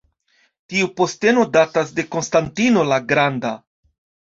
[0.73, 3.59] Tiu posteno datas de Konstantino la Granda.